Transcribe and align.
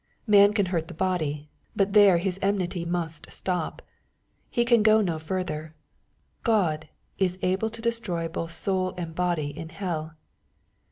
Man 0.25 0.51
can 0.53 0.65
hurt 0.73 0.87
the 0.87 0.95
body, 0.95 1.47
but 1.75 1.93
there 1.93 2.17
his 2.17 2.39
enmity 2.41 2.85
must 2.85 3.31
stop. 3.31 3.83
He 4.49 4.65
can 4.65 4.81
go 4.81 4.99
no 4.99 5.17
ftirther. 5.19 5.73
God 6.41 6.89
"is 7.19 7.37
able 7.43 7.69
to 7.69 7.83
destroy 7.83 8.27
both 8.27 8.49
soul 8.51 8.95
and 8.97 9.13
body 9.13 9.55
in 9.55 9.69
hell." 9.69 10.15